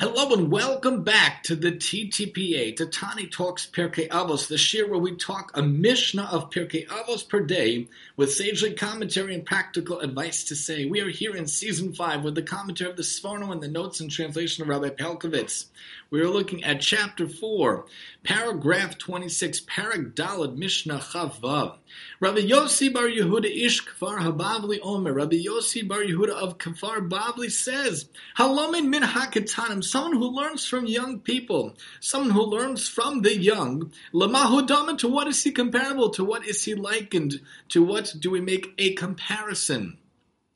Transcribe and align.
Hello 0.00 0.32
and 0.32 0.50
welcome 0.50 1.02
back 1.02 1.42
to 1.42 1.54
the 1.54 1.72
TTPA, 1.72 2.74
to 2.76 2.86
Tani 2.86 3.26
Talks 3.26 3.66
Pirkei 3.66 4.08
Avos, 4.08 4.48
the 4.48 4.54
shiur 4.54 4.88
where 4.88 4.98
we 4.98 5.14
talk 5.14 5.50
a 5.52 5.62
Mishnah 5.62 6.26
of 6.32 6.48
Pirkei 6.48 6.86
Avos 6.86 7.28
per 7.28 7.40
day 7.40 7.86
with 8.16 8.32
sagely 8.32 8.72
commentary 8.72 9.34
and 9.34 9.44
practical 9.44 10.00
advice 10.00 10.44
to 10.44 10.56
say. 10.56 10.86
We 10.86 11.02
are 11.02 11.10
here 11.10 11.36
in 11.36 11.46
season 11.46 11.92
5 11.92 12.24
with 12.24 12.34
the 12.34 12.40
commentary 12.40 12.88
of 12.88 12.96
the 12.96 13.02
Sforno 13.02 13.52
and 13.52 13.62
the 13.62 13.68
notes 13.68 14.00
and 14.00 14.10
translation 14.10 14.62
of 14.62 14.70
Rabbi 14.70 14.88
Pelcovitz. 14.88 15.66
We 16.12 16.22
are 16.22 16.28
looking 16.28 16.64
at 16.64 16.80
chapter 16.80 17.28
4, 17.28 17.86
paragraph 18.24 18.98
26, 18.98 19.60
Parak 19.60 20.12
Dalad 20.12 20.56
Mishnah 20.56 20.98
Chavav. 20.98 21.76
Rabbi 22.18 22.40
Yossi 22.40 22.92
Bar 22.92 23.04
Yehuda 23.04 23.44
Ish 23.44 23.86
Kfar 23.86 24.18
Habavli 24.18 24.80
Omer. 24.82 25.12
Rabbi 25.12 25.44
Yossi 25.44 25.86
Bar 25.86 26.00
Yehuda 26.00 26.30
of 26.30 26.58
Kfar 26.58 27.08
Bavli 27.08 27.48
says, 27.48 28.08
Halomin 28.36 28.88
min 28.88 29.04
haketanim, 29.04 29.84
someone 29.84 30.16
who 30.16 30.34
learns 30.34 30.66
from 30.66 30.86
young 30.86 31.20
people, 31.20 31.76
someone 32.00 32.32
who 32.32 32.42
learns 32.42 32.88
from 32.88 33.22
the 33.22 33.36
young. 33.36 33.92
Lamahudama, 34.12 34.98
to 34.98 35.06
what 35.06 35.28
is 35.28 35.44
he 35.44 35.52
comparable? 35.52 36.10
To 36.10 36.24
what 36.24 36.44
is 36.44 36.64
he 36.64 36.74
likened? 36.74 37.40
To 37.68 37.84
what 37.84 38.16
do 38.18 38.32
we 38.32 38.40
make 38.40 38.74
a 38.78 38.94
comparison? 38.94 39.96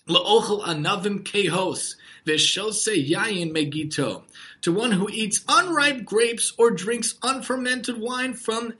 La'ochel 0.06 0.62
anavim 0.64 1.20
kehos, 1.22 1.94
yayin 2.26 3.52
megito, 3.52 4.22
to 4.60 4.70
one 4.70 4.92
who 4.92 5.08
eats 5.08 5.42
unripe 5.48 6.04
grapes 6.04 6.52
or 6.58 6.70
drinks 6.70 7.14
unfermented 7.22 7.98
wine 7.98 8.34
from 8.34 8.74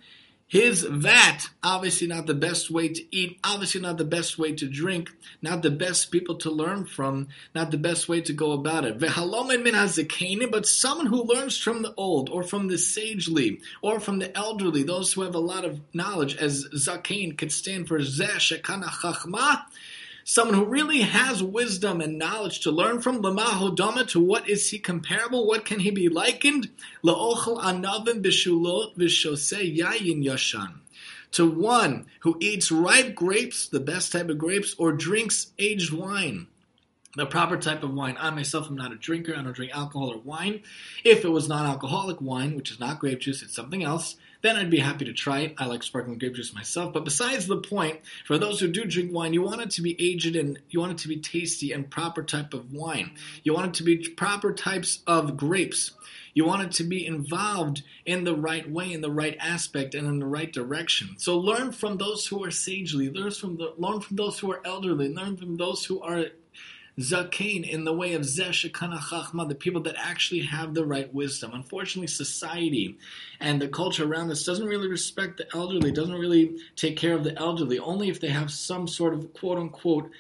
his 0.47 0.83
vat. 0.83 1.49
Obviously, 1.63 2.09
not 2.09 2.27
the 2.27 2.35
best 2.35 2.71
way 2.71 2.89
to 2.89 3.17
eat, 3.17 3.39
obviously, 3.43 3.81
not 3.81 3.97
the 3.97 4.05
best 4.05 4.39
way 4.39 4.53
to 4.53 4.69
drink, 4.69 5.11
not 5.41 5.63
the 5.63 5.71
best 5.71 6.11
people 6.11 6.35
to 6.37 6.51
learn 6.51 6.85
from, 6.85 7.29
not 7.55 7.71
the 7.71 7.79
best 7.79 8.07
way 8.07 8.21
to 8.21 8.35
go 8.35 8.53
about 8.53 8.85
it. 8.85 8.99
V'halomen 8.99 9.63
min 9.63 9.73
hazakene, 9.73 10.51
but 10.51 10.67
someone 10.67 11.07
who 11.07 11.25
learns 11.25 11.57
from 11.57 11.81
the 11.81 11.95
old, 11.97 12.29
or 12.29 12.43
from 12.43 12.69
the 12.69 12.77
sagely, 12.77 13.63
or 13.81 13.99
from 13.99 14.19
the 14.19 14.37
elderly, 14.37 14.83
those 14.83 15.15
who 15.15 15.23
have 15.23 15.35
a 15.35 15.39
lot 15.39 15.65
of 15.65 15.81
knowledge, 15.95 16.37
as 16.37 16.69
zakain 16.75 17.39
could 17.39 17.51
stand 17.51 17.89
for 17.89 17.99
zeh 18.01 18.37
shekana 18.37 18.89
chachma 18.89 19.63
someone 20.25 20.59
who 20.59 20.65
really 20.65 21.03
has 21.03 21.43
wisdom 21.43 22.01
and 22.01 22.19
knowledge 22.19 22.61
to 22.61 22.71
learn 22.71 23.01
from. 23.01 23.23
Lamahodama, 23.23 24.09
to 24.09 24.21
what 24.21 24.49
is 24.49 24.71
he 24.71 24.79
comparable? 24.79 25.47
What 25.47 25.65
can 25.65 25.81
he 25.81 25.91
be 25.91 26.09
likened? 26.09 26.71
La'ochel 27.05 27.61
anavim 27.63 28.23
v'shosei 28.23 29.79
yayin 29.79 30.25
yashan. 30.25 30.81
To 31.33 31.49
one 31.49 32.07
who 32.21 32.37
eats 32.41 32.71
ripe 32.73 33.15
grapes, 33.15 33.69
the 33.69 33.81
best 33.81 34.13
type 34.13 34.29
of 34.29 34.39
grapes, 34.39 34.75
or 34.79 34.93
drinks 34.93 35.53
aged 35.59 35.93
wine 35.93 36.47
the 37.17 37.27
proper 37.27 37.57
type 37.57 37.83
of 37.83 37.95
wine. 37.95 38.17
I 38.19 38.31
myself 38.31 38.69
am 38.69 38.77
not 38.77 38.93
a 38.93 38.97
drinker. 38.97 39.35
I 39.37 39.43
don't 39.43 39.53
drink 39.53 39.73
alcohol 39.75 40.13
or 40.13 40.19
wine. 40.19 40.63
If 41.05 41.25
it 41.25 41.29
was 41.29 41.49
non-alcoholic 41.49 42.21
wine, 42.21 42.57
which 42.57 42.71
is 42.71 42.81
not 42.81 42.99
grape 42.99 43.21
juice, 43.21 43.43
it's 43.43 43.55
something 43.55 43.85
else, 43.85 44.17
then 44.45 44.57
I'd 44.57 44.69
be 44.69 44.79
happy 44.79 45.07
to 45.07 45.15
try 45.15 45.41
it. 45.41 45.55
I 45.57 45.65
like 45.65 45.83
sparkling 45.83 46.19
grape 46.19 46.35
juice 46.35 46.53
myself. 46.53 46.93
But 46.93 47.07
besides 47.07 47.47
the 47.47 47.57
point, 47.57 48.01
for 48.27 48.37
those 48.37 48.61
who 48.61 48.69
do 48.69 48.85
drink 48.85 49.11
wine, 49.11 49.33
you 49.33 49.41
want 49.41 49.63
it 49.63 49.71
to 49.71 49.83
be 49.83 49.97
aged 49.99 50.37
and 50.37 50.59
you 50.69 50.81
want 50.81 50.93
it 50.93 50.99
to 50.99 51.09
be 51.09 51.17
tasty 51.17 51.73
and 51.73 51.91
proper 51.91 52.23
type 52.23 52.53
of 52.53 52.71
wine. 52.71 53.13
You 53.43 53.55
want 53.55 53.69
it 53.69 53.75
to 53.75 53.83
be 53.83 54.07
proper 54.07 54.53
types 54.53 54.99
of 55.07 55.39
grapes. 55.39 55.93
You 56.35 56.45
want 56.45 56.61
it 56.61 56.73
to 56.73 56.85
be 56.85 57.07
involved 57.07 57.85
in 58.05 58.25
the 58.25 58.35
right 58.35 58.71
way, 58.71 58.93
in 58.93 59.01
the 59.01 59.11
right 59.11 59.39
aspect, 59.41 59.95
and 59.95 60.07
in 60.07 60.19
the 60.19 60.27
right 60.27 60.53
direction. 60.53 61.15
So 61.17 61.39
learn 61.39 61.73
from 61.73 61.97
those 61.97 62.27
who 62.27 62.45
are 62.45 62.51
sagely, 62.51 63.09
learn 63.09 63.31
from 63.31 63.57
the, 63.57 63.73
learn 63.79 64.01
from 64.01 64.17
those 64.17 64.39
who 64.41 64.53
are 64.53 64.61
elderly, 64.67 65.09
learn 65.09 65.39
from 65.39 65.57
those 65.57 65.87
who 65.87 66.03
are 66.03 66.27
Zakain 66.99 67.69
in 67.69 67.85
the 67.85 67.93
way 67.93 68.15
of 68.15 68.23
Zesh 68.23 68.71
Chachma, 68.71 69.49
the 69.49 69.55
people 69.55 69.83
that 69.83 69.97
actually 69.99 70.43
have 70.43 70.75
the 70.75 70.87
right 70.87 71.13
wisdom. 71.13 71.51
Unfortunately, 71.53 72.07
society 72.07 72.97
and 73.41 73.61
the 73.61 73.69
culture 73.69 74.05
around 74.05 74.31
us 74.31 74.45
doesn't 74.45 74.67
really 74.67 74.89
respect 74.89 75.39
the 75.39 75.47
elderly, 75.55 75.91
doesn't 75.91 76.15
really 76.15 76.57
take 76.77 76.97
care 76.97 77.15
of 77.15 77.25
the 77.25 77.37
elderly, 77.37 77.81
only 77.81 78.11
if 78.11 78.21
they 78.21 78.29
have 78.29 78.51
some 78.51 78.87
sort 78.87 79.13
of 79.13 79.33
quote 79.33 79.59
unquote 79.59 80.11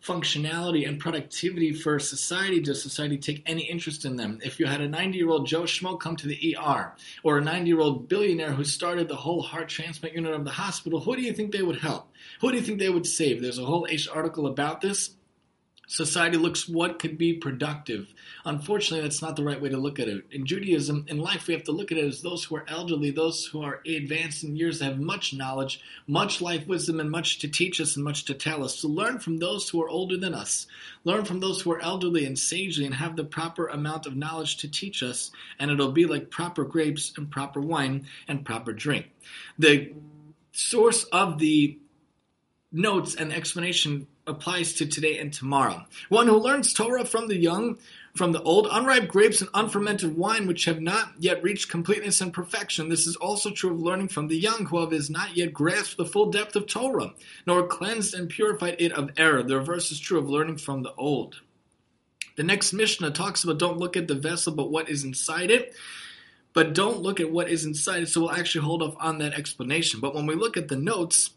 functionality 0.00 0.88
and 0.88 1.00
productivity 1.00 1.72
for 1.72 1.98
society. 1.98 2.60
Does 2.60 2.80
society 2.80 3.18
take 3.18 3.42
any 3.44 3.62
interest 3.62 4.04
in 4.04 4.14
them? 4.16 4.38
If 4.42 4.60
you 4.60 4.66
had 4.66 4.80
a 4.80 4.88
90 4.88 5.18
year 5.18 5.28
old 5.28 5.46
joe 5.46 5.62
schmo 5.62 5.98
come 5.98 6.16
to 6.16 6.28
the 6.28 6.56
er 6.56 6.94
or 7.24 7.38
a 7.38 7.44
90 7.44 7.68
year 7.68 7.80
old 7.80 8.08
billionaire 8.08 8.52
who 8.52 8.64
started 8.64 9.08
the 9.08 9.16
whole 9.16 9.42
heart 9.42 9.68
transplant 9.68 10.14
unit 10.14 10.32
of 10.32 10.44
the 10.44 10.50
hospital 10.50 11.00
who 11.00 11.16
do 11.16 11.22
you 11.22 11.32
think 11.32 11.52
they 11.52 11.62
would 11.62 11.80
help? 11.80 12.08
Who 12.40 12.50
do 12.50 12.56
you 12.56 12.62
think 12.62 12.78
they 12.78 12.88
would 12.88 13.06
save? 13.06 13.42
There's 13.42 13.58
a 13.58 13.64
whole 13.64 13.86
article 14.14 14.46
about 14.46 14.80
this 14.80 15.10
Society 15.90 16.36
looks 16.36 16.68
what 16.68 17.00
could 17.00 17.18
be 17.18 17.32
productive. 17.32 18.14
Unfortunately, 18.44 19.02
that's 19.02 19.20
not 19.20 19.34
the 19.34 19.42
right 19.42 19.60
way 19.60 19.70
to 19.70 19.76
look 19.76 19.98
at 19.98 20.06
it. 20.06 20.24
In 20.30 20.46
Judaism, 20.46 21.04
in 21.08 21.18
life, 21.18 21.48
we 21.48 21.54
have 21.54 21.64
to 21.64 21.72
look 21.72 21.90
at 21.90 21.98
it 21.98 22.04
as 22.04 22.22
those 22.22 22.44
who 22.44 22.54
are 22.54 22.64
elderly, 22.68 23.10
those 23.10 23.46
who 23.46 23.60
are 23.62 23.80
advanced 23.84 24.44
in 24.44 24.54
years, 24.54 24.80
have 24.80 25.00
much 25.00 25.34
knowledge, 25.34 25.80
much 26.06 26.40
life 26.40 26.64
wisdom, 26.68 27.00
and 27.00 27.10
much 27.10 27.40
to 27.40 27.48
teach 27.48 27.80
us 27.80 27.96
and 27.96 28.04
much 28.04 28.24
to 28.26 28.34
tell 28.34 28.62
us. 28.62 28.76
So 28.76 28.86
learn 28.86 29.18
from 29.18 29.38
those 29.38 29.68
who 29.68 29.82
are 29.82 29.88
older 29.88 30.16
than 30.16 30.32
us. 30.32 30.68
Learn 31.02 31.24
from 31.24 31.40
those 31.40 31.60
who 31.60 31.72
are 31.72 31.82
elderly 31.82 32.24
and 32.24 32.38
sagely 32.38 32.86
and 32.86 32.94
have 32.94 33.16
the 33.16 33.24
proper 33.24 33.66
amount 33.66 34.06
of 34.06 34.14
knowledge 34.14 34.58
to 34.58 34.70
teach 34.70 35.02
us, 35.02 35.32
and 35.58 35.72
it'll 35.72 35.90
be 35.90 36.06
like 36.06 36.30
proper 36.30 36.62
grapes 36.62 37.12
and 37.16 37.32
proper 37.32 37.60
wine 37.60 38.06
and 38.28 38.46
proper 38.46 38.72
drink. 38.72 39.10
The 39.58 39.92
source 40.52 41.02
of 41.02 41.40
the 41.40 41.80
notes 42.70 43.16
and 43.16 43.32
explanation 43.32 44.06
applies 44.26 44.74
to 44.74 44.86
today 44.86 45.18
and 45.18 45.32
tomorrow. 45.32 45.84
One 46.08 46.26
who 46.26 46.36
learns 46.36 46.72
Torah 46.72 47.04
from 47.04 47.28
the 47.28 47.36
young, 47.36 47.78
from 48.14 48.32
the 48.32 48.42
old, 48.42 48.66
unripe 48.70 49.08
grapes 49.08 49.40
and 49.40 49.50
unfermented 49.54 50.16
wine, 50.16 50.46
which 50.46 50.64
have 50.64 50.80
not 50.80 51.12
yet 51.18 51.42
reached 51.42 51.70
completeness 51.70 52.20
and 52.20 52.32
perfection. 52.32 52.88
This 52.88 53.06
is 53.06 53.16
also 53.16 53.50
true 53.50 53.72
of 53.72 53.80
learning 53.80 54.08
from 54.08 54.28
the 54.28 54.38
young, 54.38 54.66
who 54.66 54.80
have 54.80 55.10
not 55.10 55.36
yet 55.36 55.52
grasped 55.52 55.96
the 55.96 56.04
full 56.04 56.30
depth 56.30 56.56
of 56.56 56.66
Torah, 56.66 57.12
nor 57.46 57.66
cleansed 57.66 58.14
and 58.14 58.28
purified 58.28 58.76
it 58.78 58.92
of 58.92 59.10
error. 59.16 59.42
The 59.42 59.58
reverse 59.58 59.90
is 59.90 60.00
true 60.00 60.18
of 60.18 60.28
learning 60.28 60.58
from 60.58 60.82
the 60.82 60.94
old. 60.94 61.40
The 62.36 62.42
next 62.42 62.72
Mishnah 62.72 63.10
talks 63.10 63.44
about 63.44 63.58
don't 63.58 63.78
look 63.78 63.96
at 63.96 64.08
the 64.08 64.14
vessel, 64.14 64.54
but 64.54 64.70
what 64.70 64.88
is 64.88 65.04
inside 65.04 65.50
it. 65.50 65.74
But 66.52 66.74
don't 66.74 67.00
look 67.00 67.20
at 67.20 67.30
what 67.30 67.48
is 67.48 67.64
inside 67.64 68.02
it, 68.02 68.08
so 68.08 68.22
we'll 68.22 68.32
actually 68.32 68.64
hold 68.64 68.82
off 68.82 68.96
on 68.98 69.18
that 69.18 69.34
explanation. 69.34 70.00
But 70.00 70.14
when 70.14 70.26
we 70.26 70.34
look 70.34 70.56
at 70.56 70.68
the 70.68 70.76
notes, 70.76 71.30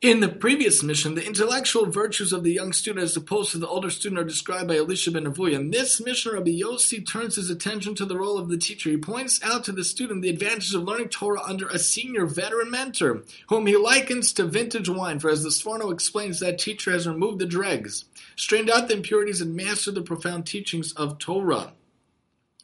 in 0.00 0.20
the 0.20 0.28
previous 0.28 0.80
Mishnah, 0.80 1.16
the 1.16 1.26
intellectual 1.26 1.86
virtues 1.86 2.32
of 2.32 2.44
the 2.44 2.52
young 2.52 2.72
student 2.72 3.02
as 3.02 3.16
opposed 3.16 3.50
to 3.50 3.58
the 3.58 3.66
older 3.66 3.90
student 3.90 4.20
are 4.20 4.24
described 4.24 4.68
by 4.68 4.76
Elisha 4.76 5.10
ben 5.10 5.24
Avuya. 5.24 5.56
In 5.56 5.70
this 5.72 6.00
Mishnah, 6.00 6.34
Rabbi 6.34 6.52
Yossi 6.52 7.04
turns 7.04 7.34
his 7.34 7.50
attention 7.50 7.96
to 7.96 8.04
the 8.04 8.16
role 8.16 8.38
of 8.38 8.48
the 8.48 8.58
teacher. 8.58 8.90
He 8.90 8.96
points 8.96 9.40
out 9.42 9.64
to 9.64 9.72
the 9.72 9.82
student 9.82 10.22
the 10.22 10.30
advantages 10.30 10.72
of 10.74 10.84
learning 10.84 11.08
Torah 11.08 11.42
under 11.42 11.66
a 11.66 11.80
senior 11.80 12.26
veteran 12.26 12.70
mentor, 12.70 13.24
whom 13.48 13.66
he 13.66 13.76
likens 13.76 14.32
to 14.34 14.44
vintage 14.44 14.88
wine, 14.88 15.18
for 15.18 15.30
as 15.30 15.42
the 15.42 15.48
Sforno 15.48 15.92
explains, 15.92 16.38
that 16.38 16.60
teacher 16.60 16.92
has 16.92 17.08
removed 17.08 17.40
the 17.40 17.46
dregs, 17.46 18.04
strained 18.36 18.70
out 18.70 18.86
the 18.86 18.94
impurities, 18.94 19.40
and 19.40 19.56
mastered 19.56 19.96
the 19.96 20.02
profound 20.02 20.46
teachings 20.46 20.92
of 20.92 21.18
Torah. 21.18 21.72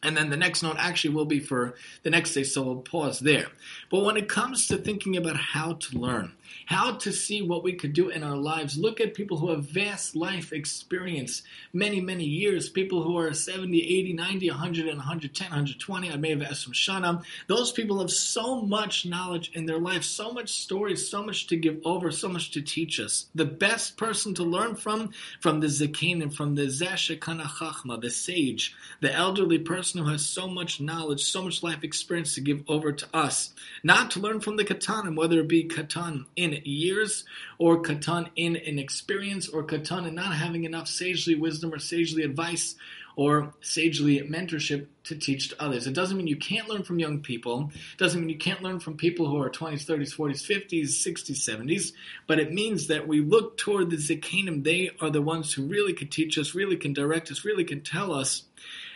And 0.04 0.16
then 0.16 0.28
the 0.28 0.36
next 0.36 0.62
note 0.62 0.76
actually 0.78 1.14
will 1.14 1.24
be 1.24 1.40
for 1.40 1.74
the 2.02 2.10
next 2.10 2.34
day, 2.34 2.44
so 2.44 2.62
we'll 2.62 2.76
pause 2.76 3.20
there. 3.20 3.46
But 3.90 4.04
when 4.04 4.18
it 4.18 4.28
comes 4.28 4.68
to 4.68 4.76
thinking 4.76 5.16
about 5.16 5.36
how 5.36 5.72
to 5.72 5.98
learn, 5.98 6.32
how 6.66 6.94
to 6.96 7.12
see 7.12 7.42
what 7.42 7.62
we 7.62 7.72
could 7.72 7.92
do 7.92 8.08
in 8.08 8.22
our 8.22 8.36
lives. 8.36 8.78
Look 8.78 9.00
at 9.00 9.14
people 9.14 9.36
who 9.36 9.50
have 9.50 9.64
vast 9.64 10.16
life 10.16 10.52
experience, 10.52 11.42
many, 11.72 12.00
many 12.00 12.24
years, 12.24 12.68
people 12.68 13.02
who 13.02 13.18
are 13.18 13.32
70, 13.32 13.80
80, 13.80 14.12
90, 14.12 14.50
100, 14.50 14.86
and 14.86 14.98
110, 14.98 15.48
120. 15.48 16.10
I 16.10 16.16
may 16.16 16.30
have 16.30 16.42
asked 16.42 16.64
some 16.64 16.72
Shana. 16.72 17.22
Those 17.46 17.72
people 17.72 18.00
have 18.00 18.10
so 18.10 18.60
much 18.62 19.06
knowledge 19.06 19.52
in 19.54 19.66
their 19.66 19.78
life, 19.78 20.04
so 20.04 20.32
much 20.32 20.50
stories, 20.50 21.08
so 21.08 21.24
much 21.24 21.46
to 21.48 21.56
give 21.56 21.80
over, 21.84 22.10
so 22.10 22.28
much 22.28 22.50
to 22.52 22.62
teach 22.62 23.00
us. 23.00 23.26
The 23.34 23.44
best 23.44 23.96
person 23.96 24.34
to 24.34 24.44
learn 24.44 24.76
from, 24.76 25.10
from 25.40 25.60
the 25.60 25.68
Zakin 25.68 26.22
and 26.22 26.34
from 26.34 26.54
the 26.54 26.66
Zashakana 26.66 27.44
Chachma, 27.44 28.00
the 28.00 28.10
sage, 28.10 28.74
the 29.00 29.12
elderly 29.12 29.58
person 29.58 30.02
who 30.02 30.10
has 30.10 30.26
so 30.26 30.48
much 30.48 30.80
knowledge, 30.80 31.24
so 31.24 31.42
much 31.42 31.62
life 31.62 31.84
experience 31.84 32.34
to 32.34 32.40
give 32.40 32.62
over 32.68 32.92
to 32.92 33.06
us. 33.14 33.52
Not 33.82 34.10
to 34.12 34.20
learn 34.20 34.40
from 34.40 34.56
the 34.56 34.64
Katan, 34.64 35.16
whether 35.16 35.40
it 35.40 35.48
be 35.48 35.64
Katan 35.64 36.26
in 36.36 36.60
years, 36.64 37.24
or 37.58 37.82
katan 37.82 38.28
in 38.36 38.56
an 38.56 38.78
experience, 38.78 39.48
or 39.48 39.64
katan 39.64 40.08
in 40.08 40.14
not 40.14 40.34
having 40.34 40.64
enough 40.64 40.88
sagely 40.88 41.34
wisdom 41.34 41.72
or 41.72 41.78
sagely 41.78 42.22
advice 42.22 42.76
or 43.16 43.54
sagely 43.60 44.20
mentorship 44.20 44.86
to 45.04 45.14
teach 45.14 45.48
to 45.48 45.62
others. 45.62 45.86
It 45.86 45.94
doesn't 45.94 46.16
mean 46.16 46.26
you 46.26 46.36
can't 46.36 46.68
learn 46.68 46.82
from 46.82 46.98
young 46.98 47.20
people. 47.20 47.70
It 47.72 47.98
doesn't 47.98 48.20
mean 48.20 48.30
you 48.30 48.38
can't 48.38 48.62
learn 48.62 48.80
from 48.80 48.96
people 48.96 49.28
who 49.28 49.40
are 49.40 49.50
20s, 49.50 49.84
30s, 49.84 50.16
40s, 50.16 50.42
50s, 50.42 50.86
60s, 50.86 51.36
70s. 51.36 51.92
But 52.26 52.40
it 52.40 52.52
means 52.52 52.88
that 52.88 53.06
we 53.06 53.20
look 53.20 53.56
toward 53.56 53.90
the 53.90 53.96
Zakanim. 53.96 54.64
They 54.64 54.90
are 55.00 55.10
the 55.10 55.22
ones 55.22 55.52
who 55.52 55.66
really 55.66 55.92
can 55.92 56.08
teach 56.08 56.38
us, 56.38 56.54
really 56.54 56.76
can 56.76 56.92
direct 56.92 57.30
us, 57.30 57.44
really 57.44 57.64
can 57.64 57.82
tell 57.82 58.12
us 58.12 58.44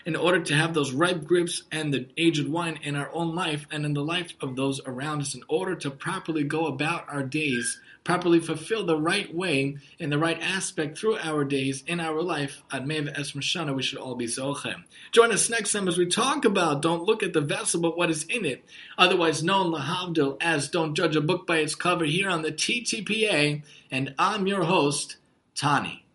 in 0.04 0.16
order 0.16 0.40
to 0.40 0.54
have 0.54 0.74
those 0.74 0.92
ripe 0.92 1.24
grapes 1.24 1.62
and 1.70 1.92
the 1.92 2.08
aged 2.16 2.48
wine 2.48 2.78
in 2.82 2.96
our 2.96 3.10
own 3.12 3.34
life 3.34 3.66
and 3.70 3.84
in 3.84 3.94
the 3.94 4.04
life 4.04 4.32
of 4.40 4.56
those 4.56 4.80
around 4.86 5.20
us, 5.20 5.34
in 5.34 5.42
order 5.48 5.74
to 5.76 5.90
properly 5.90 6.44
go 6.44 6.66
about 6.66 7.06
our 7.08 7.22
days, 7.22 7.80
properly 8.04 8.40
fulfill 8.40 8.86
the 8.86 8.96
right 8.96 9.34
way 9.34 9.76
in 9.98 10.10
the 10.10 10.18
right 10.18 10.40
aspect 10.40 10.96
through 10.96 11.18
our 11.18 11.44
days 11.44 11.84
in 11.86 12.00
our 12.00 12.22
life. 12.22 12.62
Ad 12.72 12.86
Mev 12.86 13.14
Esmashana, 13.14 13.74
we 13.74 13.82
should 13.82 13.98
all 13.98 14.14
be 14.14 14.26
Zochem. 14.26 14.84
Join 15.12 15.30
us 15.32 15.50
next 15.50 15.72
time 15.72 15.88
as 15.88 15.98
we 15.98 16.06
talk 16.06 16.44
about 16.44 16.80
don't 16.80 17.04
look 17.04 17.22
at 17.22 17.32
the 17.34 17.40
vessel 17.40 17.80
but 17.80 17.98
what 17.98 18.10
is 18.10 18.24
in 18.24 18.44
it, 18.44 18.64
otherwise 18.96 19.42
known 19.42 19.72
lahavdil 19.72 20.38
as 20.40 20.68
don't 20.68 20.94
judge 20.94 21.16
a 21.16 21.20
book 21.20 21.46
by 21.46 21.58
its 21.58 21.74
cover 21.74 22.04
here 22.04 22.30
on 22.30 22.42
the 22.42 22.52
TTPA. 22.52 23.62
And 23.90 24.14
I'm 24.18 24.46
your 24.46 24.64
host, 24.64 25.16
Tani. 25.54 26.07